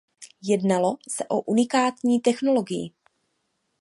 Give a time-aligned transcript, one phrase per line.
[0.41, 2.93] Jednalo se o unikátní technologii.